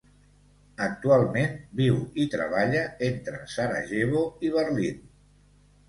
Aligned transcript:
Actualment 0.85 1.53
viu 1.83 2.01
i 2.25 2.27
treballa 2.37 2.83
entre 3.11 3.45
Sarajevo 3.55 4.27
i 4.49 4.57
Berlín. 4.61 5.11